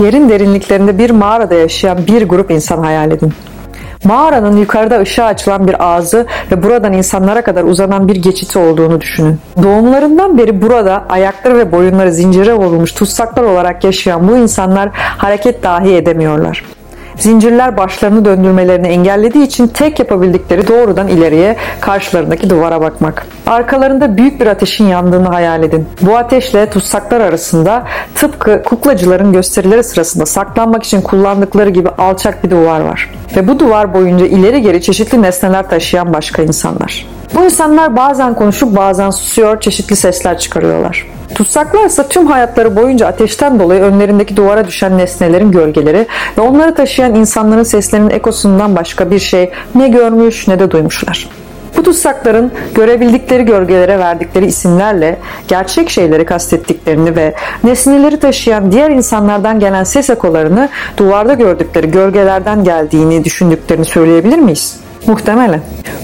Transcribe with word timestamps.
Yerin 0.00 0.28
derinliklerinde 0.28 0.98
bir 0.98 1.10
mağarada 1.10 1.54
yaşayan 1.54 2.06
bir 2.06 2.28
grup 2.28 2.50
insan 2.50 2.78
hayal 2.78 3.10
edin. 3.10 3.32
Mağaranın 4.04 4.56
yukarıda 4.56 5.00
ışığa 5.00 5.26
açılan 5.26 5.68
bir 5.68 5.84
ağzı 5.84 6.26
ve 6.52 6.62
buradan 6.62 6.92
insanlara 6.92 7.42
kadar 7.42 7.64
uzanan 7.64 8.08
bir 8.08 8.16
geçiti 8.16 8.58
olduğunu 8.58 9.00
düşünün. 9.00 9.40
Doğumlarından 9.62 10.38
beri 10.38 10.62
burada 10.62 11.04
ayakları 11.08 11.58
ve 11.58 11.72
boyunları 11.72 12.12
zincire 12.12 12.54
vurulmuş 12.54 12.92
tutsaklar 12.92 13.42
olarak 13.42 13.84
yaşayan 13.84 14.28
bu 14.28 14.36
insanlar 14.36 14.88
hareket 14.94 15.62
dahi 15.62 15.94
edemiyorlar. 15.94 16.64
Zincirler 17.18 17.76
başlarını 17.76 18.24
döndürmelerini 18.24 18.86
engellediği 18.88 19.44
için 19.44 19.66
tek 19.66 19.98
yapabildikleri 19.98 20.68
doğrudan 20.68 21.08
ileriye 21.08 21.56
karşılarındaki 21.80 22.50
duvara 22.50 22.80
bakmak. 22.80 23.26
Arkalarında 23.46 24.16
büyük 24.16 24.40
bir 24.40 24.46
ateşin 24.46 24.86
yandığını 24.86 25.28
hayal 25.28 25.62
edin. 25.62 25.88
Bu 26.00 26.16
ateşle 26.16 26.70
tutsaklar 26.70 27.20
arasında 27.20 27.84
tıpkı 28.14 28.62
kuklacıların 28.62 29.32
gösterileri 29.32 29.84
sırasında 29.84 30.26
saklanmak 30.26 30.82
için 30.82 31.00
kullandıkları 31.00 31.70
gibi 31.70 31.88
alçak 31.88 32.44
bir 32.44 32.50
duvar 32.50 32.80
var. 32.80 33.10
Ve 33.36 33.48
bu 33.48 33.58
duvar 33.58 33.94
boyunca 33.94 34.26
ileri 34.26 34.62
geri 34.62 34.82
çeşitli 34.82 35.22
nesneler 35.22 35.70
taşıyan 35.70 36.12
başka 36.12 36.42
insanlar. 36.42 37.06
Bu 37.34 37.44
insanlar 37.44 37.96
bazen 37.96 38.34
konuşup 38.34 38.76
bazen 38.76 39.10
susuyor, 39.10 39.60
çeşitli 39.60 39.96
sesler 39.96 40.38
çıkarıyorlar. 40.38 41.17
Tutsaklar 41.34 41.84
ise 41.84 42.08
tüm 42.08 42.26
hayatları 42.26 42.76
boyunca 42.76 43.06
ateşten 43.06 43.60
dolayı 43.60 43.80
önlerindeki 43.80 44.36
duvara 44.36 44.66
düşen 44.66 44.98
nesnelerin 44.98 45.50
gölgeleri 45.50 46.06
ve 46.38 46.40
onları 46.40 46.74
taşıyan 46.74 47.14
insanların 47.14 47.62
seslerinin 47.62 48.10
ekosundan 48.10 48.76
başka 48.76 49.10
bir 49.10 49.18
şey 49.18 49.50
ne 49.74 49.88
görmüş 49.88 50.48
ne 50.48 50.60
de 50.60 50.70
duymuşlar. 50.70 51.28
Bu 51.76 51.82
tutsakların 51.82 52.52
görebildikleri 52.74 53.44
gölgelere 53.44 53.98
verdikleri 53.98 54.46
isimlerle 54.46 55.18
gerçek 55.48 55.90
şeyleri 55.90 56.24
kastettiklerini 56.24 57.16
ve 57.16 57.34
nesneleri 57.64 58.20
taşıyan 58.20 58.72
diğer 58.72 58.90
insanlardan 58.90 59.60
gelen 59.60 59.84
ses 59.84 60.10
ekolarını 60.10 60.68
duvarda 60.96 61.34
gördükleri 61.34 61.90
gölgelerden 61.90 62.64
geldiğini 62.64 63.24
düşündüklerini 63.24 63.84
söyleyebilir 63.84 64.38
miyiz? 64.38 64.76
Muhtemelen. 65.06 65.60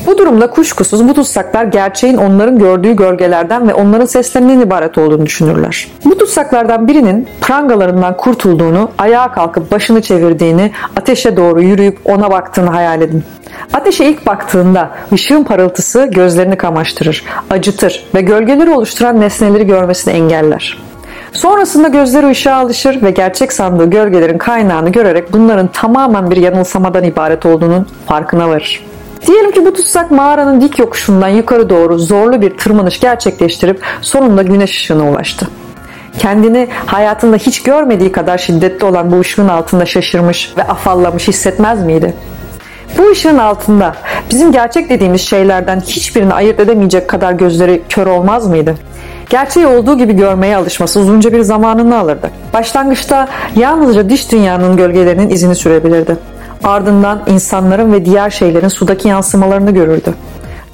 Bu 0.06 0.18
durumda 0.18 0.50
kuşkusuz 0.50 1.08
bu 1.08 1.14
tutsaklar 1.14 1.64
gerçeğin 1.64 2.16
onların 2.16 2.58
gördüğü 2.58 2.92
gölgelerden 2.92 3.68
ve 3.68 3.74
onların 3.74 4.06
seslerinden 4.06 4.60
ibaret 4.60 4.98
olduğunu 4.98 5.26
düşünürler. 5.26 5.88
Bu 6.04 6.18
tutsaklardan 6.18 6.88
birinin 6.88 7.28
prangalarından 7.40 8.16
kurtulduğunu, 8.16 8.90
ayağa 8.98 9.32
kalkıp 9.32 9.70
başını 9.72 10.02
çevirdiğini, 10.02 10.72
ateşe 10.96 11.36
doğru 11.36 11.62
yürüyüp 11.62 11.98
ona 12.04 12.30
baktığını 12.30 12.70
hayal 12.70 13.00
edin. 13.00 13.24
Ateşe 13.72 14.04
ilk 14.04 14.26
baktığında 14.26 14.90
ışığın 15.12 15.44
parıltısı 15.44 16.06
gözlerini 16.06 16.56
kamaştırır, 16.56 17.24
acıtır 17.50 18.04
ve 18.14 18.20
gölgeleri 18.20 18.70
oluşturan 18.70 19.20
nesneleri 19.20 19.66
görmesini 19.66 20.14
engeller. 20.14 20.78
Sonrasında 21.34 21.88
gözleri 21.88 22.28
ışığa 22.28 22.56
alışır 22.56 23.02
ve 23.02 23.10
gerçek 23.10 23.52
sandığı 23.52 23.90
gölgelerin 23.90 24.38
kaynağını 24.38 24.90
görerek 24.90 25.32
bunların 25.32 25.66
tamamen 25.66 26.30
bir 26.30 26.36
yanılsamadan 26.36 27.04
ibaret 27.04 27.46
olduğunun 27.46 27.86
farkına 28.06 28.48
varır. 28.48 28.86
Diyelim 29.26 29.52
ki 29.52 29.66
bu 29.66 29.72
tutsak 29.72 30.10
mağaranın 30.10 30.60
dik 30.60 30.78
yokuşundan 30.78 31.28
yukarı 31.28 31.70
doğru 31.70 31.98
zorlu 31.98 32.42
bir 32.42 32.56
tırmanış 32.56 33.00
gerçekleştirip 33.00 33.82
sonunda 34.00 34.42
güneş 34.42 34.70
ışığına 34.70 35.10
ulaştı. 35.10 35.48
Kendini 36.18 36.68
hayatında 36.86 37.36
hiç 37.36 37.62
görmediği 37.62 38.12
kadar 38.12 38.38
şiddetli 38.38 38.86
olan 38.86 39.12
bu 39.12 39.20
ışığın 39.20 39.48
altında 39.48 39.86
şaşırmış 39.86 40.52
ve 40.58 40.62
afallamış 40.62 41.28
hissetmez 41.28 41.84
miydi? 41.84 42.14
Bu 42.98 43.10
ışığın 43.10 43.38
altında 43.38 43.94
bizim 44.30 44.52
gerçek 44.52 44.90
dediğimiz 44.90 45.20
şeylerden 45.20 45.80
hiçbirini 45.80 46.34
ayırt 46.34 46.60
edemeyecek 46.60 47.08
kadar 47.08 47.32
gözleri 47.32 47.82
kör 47.88 48.06
olmaz 48.06 48.46
mıydı? 48.46 48.74
Gerçeği 49.34 49.66
olduğu 49.66 49.98
gibi 49.98 50.16
görmeye 50.16 50.56
alışması 50.56 51.00
uzunca 51.00 51.32
bir 51.32 51.40
zamanını 51.40 51.98
alırdı. 51.98 52.30
Başlangıçta 52.52 53.28
yalnızca 53.56 54.10
dış 54.10 54.32
dünyanın 54.32 54.76
gölgelerinin 54.76 55.30
izini 55.30 55.54
sürebilirdi. 55.54 56.16
Ardından 56.64 57.22
insanların 57.26 57.92
ve 57.92 58.04
diğer 58.04 58.30
şeylerin 58.30 58.68
sudaki 58.68 59.08
yansımalarını 59.08 59.70
görürdü. 59.70 60.14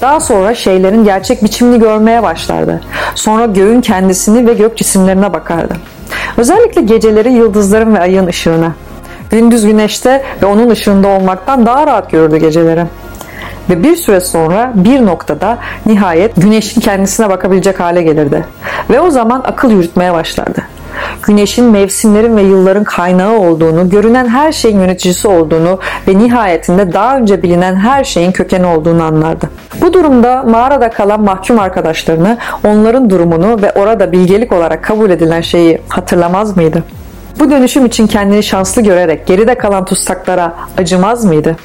Daha 0.01 0.21
sonra 0.21 0.55
şeylerin 0.55 1.05
gerçek 1.05 1.45
biçimini 1.45 1.81
görmeye 1.81 2.23
başlardı. 2.23 2.81
Sonra 3.15 3.47
göğün 3.47 3.81
kendisini 3.81 4.47
ve 4.47 4.55
gök 4.55 4.77
cisimlerine 4.77 5.33
bakardı. 5.33 5.77
Özellikle 6.37 6.81
geceleri 6.81 7.33
yıldızların 7.33 7.95
ve 7.95 8.01
ayın 8.01 8.27
ışığına. 8.27 8.73
Gündüz 9.31 9.67
güneşte 9.67 10.23
ve 10.43 10.47
onun 10.47 10.71
ışığında 10.71 11.09
olmaktan 11.09 11.67
daha 11.67 11.87
rahat 11.87 12.11
görürdü 12.11 12.37
geceleri. 12.37 12.85
Ve 13.71 13.83
bir 13.83 13.97
süre 13.97 14.21
sonra 14.21 14.73
bir 14.75 15.07
noktada 15.07 15.59
nihayet 15.87 16.37
güneşin 16.37 16.81
kendisine 16.81 17.31
bakabilecek 17.31 17.81
hale 17.81 18.03
gelirdi. 18.03 18.45
Ve 18.91 19.01
o 19.01 19.11
zaman 19.11 19.43
akıl 19.45 19.71
yürütmeye 19.71 20.13
başlardı. 20.13 20.63
Güneşin 21.23 21.65
mevsimlerin 21.65 22.37
ve 22.37 22.43
yılların 22.43 22.85
kaynağı 22.85 23.39
olduğunu, 23.39 23.91
görünen 23.91 24.29
her 24.29 24.53
şeyin 24.53 24.81
yöneticisi 24.81 25.29
olduğunu 25.29 25.79
ve 26.09 26.19
nihayetinde 26.19 26.93
daha 26.93 27.17
önce 27.17 27.43
bilinen 27.43 27.77
her 27.77 28.05
şeyin 28.05 28.33
kökeni 28.33 28.67
olduğunu 28.67 29.03
anlardı. 29.03 29.51
Bu 29.81 29.93
durumda 29.93 30.43
mağarada 30.43 30.91
kalan 30.91 31.21
mahkum 31.21 31.59
arkadaşlarını, 31.59 32.39
onların 32.65 33.11
durumunu 33.11 33.63
ve 33.63 33.73
orada 33.73 34.13
bilgelik 34.13 34.53
olarak 34.53 34.85
kabul 34.85 35.11
edilen 35.11 35.41
şeyi 35.41 35.81
hatırlamaz 35.89 36.57
mıydı? 36.57 36.85
Bu 37.41 37.51
dönüşüm 37.51 37.87
için 37.87 38.07
kendini 38.07 38.43
şanslı 38.43 38.83
görerek 38.83 39.27
geride 39.27 39.55
kalan 39.55 39.85
tutsaklara 39.85 40.55
acımaz 40.79 41.25
mıydı? 41.25 41.57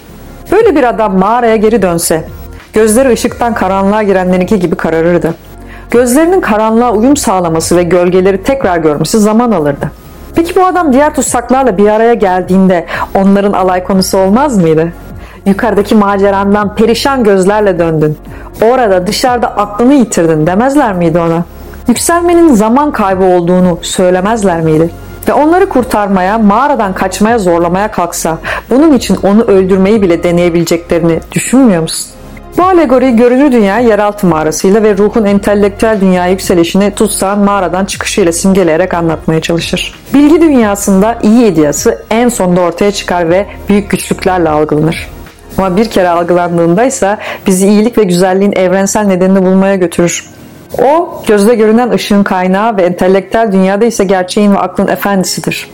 Böyle 0.51 0.75
bir 0.75 0.83
adam 0.83 1.17
mağaraya 1.17 1.56
geri 1.56 1.81
dönse, 1.81 2.23
gözleri 2.73 3.09
ışıktan 3.09 3.53
karanlığa 3.53 4.03
girenlerinki 4.03 4.59
gibi 4.59 4.75
kararırdı. 4.75 5.33
Gözlerinin 5.91 6.41
karanlığa 6.41 6.94
uyum 6.94 7.17
sağlaması 7.17 7.78
ve 7.78 7.83
gölgeleri 7.83 8.44
tekrar 8.44 8.78
görmesi 8.78 9.19
zaman 9.19 9.51
alırdı. 9.51 9.91
Peki 10.35 10.56
bu 10.56 10.66
adam 10.66 10.94
diğer 10.94 11.13
tutsaklarla 11.16 11.78
bir 11.78 11.88
araya 11.88 12.13
geldiğinde 12.13 12.85
onların 13.16 13.53
alay 13.53 13.83
konusu 13.83 14.17
olmaz 14.17 14.57
mıydı? 14.57 14.88
Yukarıdaki 15.45 15.95
macerandan 15.95 16.75
perişan 16.75 17.23
gözlerle 17.23 17.79
döndün. 17.79 18.17
Orada 18.62 19.07
dışarıda 19.07 19.47
aklını 19.47 19.94
yitirdin 19.94 20.47
demezler 20.47 20.94
miydi 20.94 21.19
ona? 21.19 21.44
Yükselmenin 21.88 22.53
zaman 22.53 22.91
kaybı 22.91 23.23
olduğunu 23.23 23.79
söylemezler 23.81 24.62
miydi? 24.62 24.89
Ve 25.28 25.34
onları 25.34 25.69
kurtarmaya, 25.69 26.38
mağaradan 26.38 26.94
kaçmaya 26.94 27.40
zorlamaya 27.40 27.91
kalksa 27.91 28.38
bunun 28.69 28.94
için 28.94 29.18
onu 29.24 29.41
öldürmeyi 29.41 30.02
bile 30.02 30.24
deneyebileceklerini 30.24 31.19
düşünmüyor 31.31 31.81
musun? 31.81 32.16
Bu 32.58 32.63
alegori 32.63 33.16
görünür 33.16 33.52
dünya 33.52 33.80
yeraltı 33.80 34.28
mağarasıyla 34.28 34.84
ve 34.84 34.97
ruhun 34.97 35.25
entelektüel 35.25 36.02
dünya 36.02 36.28
yükselişini 36.28 36.91
tutsağın 36.91 37.40
mağaradan 37.40 37.86
çıkışıyla 37.86 38.31
simgeleyerek 38.31 38.94
anlatmaya 38.94 39.41
çalışır. 39.41 39.96
Bilgi 40.13 40.41
dünyasında 40.41 41.19
iyi 41.24 41.46
ideyası 41.46 42.03
en 42.09 42.30
sonda 42.30 42.62
ortaya 42.62 42.92
çıkar 42.92 43.30
ve 43.30 43.46
büyük 43.69 43.90
güçlüklerle 43.90 44.50
algılanır. 44.50 45.09
Ama 45.57 45.78
bir 45.78 45.90
kere 45.90 46.09
algılandığında 46.09 46.84
ise 46.84 47.18
bizi 47.47 47.68
iyilik 47.68 47.97
ve 47.97 48.03
güzelliğin 48.03 48.53
evrensel 48.56 49.06
nedenini 49.06 49.46
bulmaya 49.46 49.75
götürür. 49.75 50.25
O 50.84 51.22
gözde 51.28 51.56
görünen 51.56 51.90
ışığın 51.90 52.24
kaynağı 52.24 52.78
ve 52.78 52.81
entelektüel 52.81 53.52
dünyada 53.52 53.86
ise 53.86 54.03
gerçeğin 54.03 54.52
ve 54.52 54.58
aklın 54.58 54.88
efendisidir. 54.88 55.69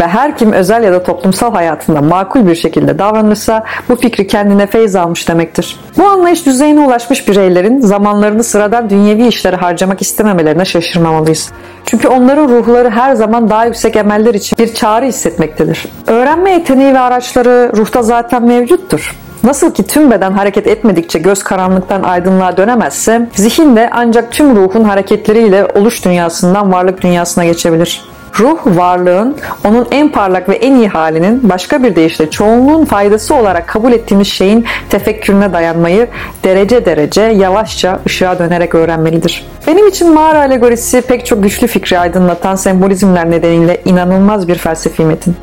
Ve 0.00 0.06
her 0.06 0.36
kim 0.36 0.52
özel 0.52 0.84
ya 0.84 0.92
da 0.92 1.02
toplumsal 1.02 1.52
hayatında 1.52 2.00
makul 2.00 2.46
bir 2.46 2.54
şekilde 2.54 2.98
davranırsa 2.98 3.64
bu 3.88 3.96
fikri 3.96 4.26
kendine 4.26 4.66
feyz 4.66 4.96
almış 4.96 5.28
demektir. 5.28 5.80
Bu 5.98 6.04
anlayış 6.04 6.46
düzeyine 6.46 6.80
ulaşmış 6.80 7.28
bireylerin 7.28 7.80
zamanlarını 7.80 8.44
sıradan 8.44 8.90
dünyevi 8.90 9.26
işlere 9.26 9.56
harcamak 9.56 10.02
istememelerine 10.02 10.64
şaşırmamalıyız. 10.64 11.52
Çünkü 11.84 12.08
onların 12.08 12.48
ruhları 12.48 12.90
her 12.90 13.14
zaman 13.14 13.50
daha 13.50 13.64
yüksek 13.64 13.96
emeller 13.96 14.34
için 14.34 14.58
bir 14.58 14.74
çağrı 14.74 15.06
hissetmektedir. 15.06 15.86
Öğrenme 16.06 16.50
yeteneği 16.50 16.94
ve 16.94 16.98
araçları 16.98 17.72
ruhta 17.76 18.02
zaten 18.02 18.42
mevcuttur. 18.42 19.16
Nasıl 19.44 19.74
ki 19.74 19.86
tüm 19.86 20.10
beden 20.10 20.32
hareket 20.32 20.66
etmedikçe 20.66 21.18
göz 21.18 21.42
karanlıktan 21.42 22.02
aydınlığa 22.02 22.56
dönemezse, 22.56 23.28
zihin 23.34 23.76
de 23.76 23.90
ancak 23.92 24.32
tüm 24.32 24.56
ruhun 24.56 24.84
hareketleriyle 24.84 25.66
oluş 25.66 26.04
dünyasından 26.04 26.72
varlık 26.72 27.02
dünyasına 27.02 27.44
geçebilir. 27.44 28.02
Ruh 28.38 28.58
varlığın 28.66 29.36
onun 29.64 29.86
en 29.90 30.08
parlak 30.08 30.48
ve 30.48 30.54
en 30.54 30.74
iyi 30.74 30.88
halinin 30.88 31.48
başka 31.48 31.82
bir 31.82 31.96
deyişle 31.96 32.30
çoğunluğun 32.30 32.84
faydası 32.84 33.34
olarak 33.34 33.68
kabul 33.68 33.92
ettiğimiz 33.92 34.28
şeyin 34.28 34.64
tefekkürüne 34.90 35.52
dayanmayı 35.52 36.08
derece 36.44 36.86
derece 36.86 37.22
yavaşça 37.22 38.00
ışığa 38.06 38.38
dönerek 38.38 38.74
öğrenmelidir. 38.74 39.46
Benim 39.66 39.88
için 39.88 40.14
mağara 40.14 40.38
alegorisi 40.38 41.00
pek 41.00 41.26
çok 41.26 41.42
güçlü 41.42 41.66
fikri 41.66 41.98
aydınlatan 41.98 42.54
sembolizmler 42.54 43.30
nedeniyle 43.30 43.80
inanılmaz 43.84 44.48
bir 44.48 44.54
felsefi 44.54 45.04
metin. 45.04 45.36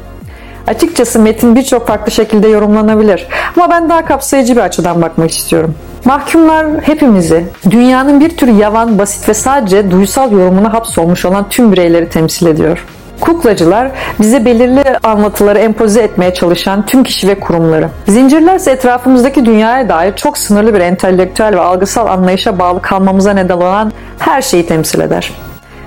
Açıkçası 0.67 1.19
metin 1.19 1.55
birçok 1.55 1.87
farklı 1.87 2.11
şekilde 2.11 2.47
yorumlanabilir 2.47 3.27
ama 3.55 3.69
ben 3.69 3.89
daha 3.89 4.05
kapsayıcı 4.05 4.55
bir 4.55 4.61
açıdan 4.61 5.01
bakmak 5.01 5.31
istiyorum. 5.31 5.75
Mahkumlar 6.05 6.67
hepimizi, 6.81 7.45
dünyanın 7.69 8.19
bir 8.19 8.37
tür 8.37 8.47
yavan, 8.47 8.99
basit 8.99 9.29
ve 9.29 9.33
sadece 9.33 9.91
duysal 9.91 10.31
yorumuna 10.31 10.73
hapsolmuş 10.73 11.25
olan 11.25 11.49
tüm 11.49 11.71
bireyleri 11.71 12.09
temsil 12.09 12.47
ediyor. 12.47 12.85
Kuklacılar 13.21 13.91
bize 14.19 14.45
belirli 14.45 14.83
anlatıları 15.03 15.59
empoze 15.59 16.01
etmeye 16.01 16.33
çalışan 16.33 16.85
tüm 16.85 17.03
kişi 17.03 17.27
ve 17.27 17.39
kurumları. 17.39 17.89
Zincirler 18.07 18.55
ise 18.55 18.71
etrafımızdaki 18.71 19.45
dünyaya 19.45 19.89
dair 19.89 20.15
çok 20.15 20.37
sınırlı 20.37 20.73
bir 20.73 20.79
entelektüel 20.79 21.55
ve 21.55 21.59
algısal 21.59 22.07
anlayışa 22.07 22.59
bağlı 22.59 22.81
kalmamıza 22.81 23.33
neden 23.33 23.57
olan 23.57 23.91
her 24.19 24.41
şeyi 24.41 24.65
temsil 24.65 24.99
eder. 24.99 25.31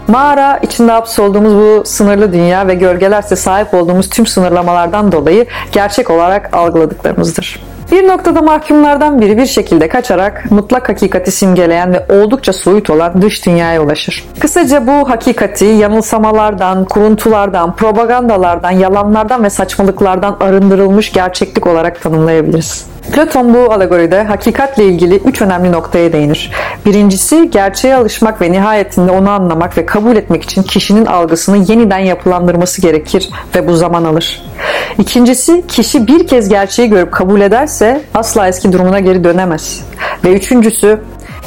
Mağara 0.09 0.59
içinde 0.63 0.93
hapsolduğumuz 0.93 1.55
bu 1.55 1.85
sınırlı 1.85 2.33
dünya 2.33 2.69
ve 2.69 2.75
gölgelerse 2.75 3.37
sahip 3.37 3.75
olduğumuz 3.75 4.09
tüm 4.11 4.27
sınırlamalardan 4.27 5.13
dolayı 5.13 5.47
gerçek 5.73 6.11
olarak 6.11 6.57
algıladıklarımızdır. 6.57 7.61
Bir 7.93 8.09
noktada 8.09 8.43
mahkumlardan 8.43 9.21
biri 9.21 9.39
bir 9.39 9.47
şekilde 9.47 9.89
kaçarak 9.89 10.51
mutlak 10.51 10.89
hakikati 10.89 11.31
simgeleyen 11.31 11.93
ve 11.93 12.07
oldukça 12.09 12.53
soyut 12.53 12.91
olan 12.91 13.23
dış 13.23 13.47
dünyaya 13.47 13.83
ulaşır. 13.83 14.25
Kısaca 14.41 14.87
bu 14.87 15.11
hakikati 15.11 15.65
yanılsamalardan, 15.65 16.85
kuruntulardan, 16.85 17.77
propagandalardan, 17.77 18.71
yalanlardan 18.71 19.45
ve 19.45 19.51
saçmalıklardan 19.51 20.37
arındırılmış 20.41 21.13
gerçeklik 21.13 21.67
olarak 21.67 22.03
tanımlayabiliriz. 22.03 22.87
Platon 23.13 23.55
bu 23.55 23.73
alegoride 23.73 24.23
hakikatle 24.23 24.85
ilgili 24.85 25.15
üç 25.15 25.43
önemli 25.43 25.73
noktaya 25.73 26.13
değinir. 26.13 26.53
Birincisi 26.87 27.51
gerçeğe 27.51 27.97
alışmak 27.97 28.41
ve 28.41 28.53
nihayetinde 28.53 29.11
onu 29.11 29.31
anlamak 29.31 29.79
ve 29.79 29.87
kabul 29.87 30.17
etmek 30.17 30.43
için 30.43 30.63
kişinin 30.63 31.07
algısını 31.07 31.57
yeniden 31.73 31.99
yapılandırması 31.99 32.83
gerekir 32.83 33.29
ve 33.55 33.69
bu 33.69 33.77
zaman 33.77 34.05
alır. 34.05 34.43
İkincisi 34.99 35.67
kişi 35.67 36.07
bir 36.07 36.27
kez 36.27 36.49
gerçeği 36.49 36.91
görüp 36.91 37.13
kabul 37.13 37.41
ederse 37.41 38.01
asla 38.15 38.49
eski 38.49 38.73
durumuna 38.73 39.01
geri 39.01 39.25
dönemez. 39.25 39.85
Ve 40.25 40.33
üçüncüsü 40.33 41.01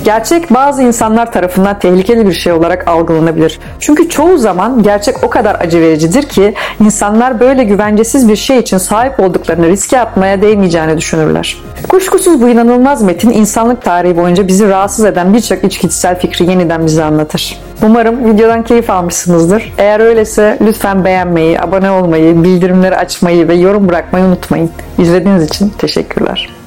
Gerçek 0.04 0.54
bazı 0.54 0.84
insanlar 0.84 1.32
tarafından 1.32 1.80
tehlikeli 1.80 2.28
bir 2.28 2.34
şey 2.34 2.54
olarak 2.54 2.88
algılanabilir. 2.88 3.60
Çünkü 3.80 4.10
çoğu 4.10 4.38
zaman 4.38 4.84
gerçek 4.84 5.24
o 5.24 5.30
kadar 5.30 5.56
acı 5.60 5.82
vericidir 5.82 6.24
ki 6.24 6.54
insanlar 6.80 7.40
böyle 7.40 7.64
güvencesiz 7.64 8.30
bir 8.30 8.36
şey 8.36 8.60
için 8.60 8.78
sahip 8.78 9.20
olduklarını 9.20 9.68
riske 9.68 10.00
atmaya 10.00 10.42
değmeyeceğini 10.42 10.98
düşünürler. 10.98 11.58
Kuşkusuz 11.90 12.42
bu 12.42 12.50
inanılmaz 12.50 13.02
metin 13.02 13.30
insanlık 13.30 13.82
tarihi 13.82 14.18
boyunca 14.18 14.48
bizi 14.48 14.70
rahatsız 14.70 15.06
eden 15.06 15.34
birçok 15.34 15.64
içgüdüsel 15.64 16.20
fikri 16.20 16.46
yeniden 16.46 16.86
bize 16.86 17.04
anlatır. 17.04 17.60
Umarım 17.84 18.34
videodan 18.34 18.64
keyif 18.64 18.90
almışsınızdır. 18.90 19.74
Eğer 19.78 20.00
öyleyse 20.00 20.58
lütfen 20.62 21.06
beğenmeyi, 21.06 21.62
abone 21.62 21.92
olmayı, 21.92 22.44
bildirimleri 22.44 22.98
açmayı 22.98 23.48
ve 23.48 23.56
yorum 23.56 23.90
bırakmayı 23.90 24.26
unutmayın. 24.26 24.72
İzlediğiniz 24.98 25.44
için 25.44 25.70
teşekkürler. 25.70 26.59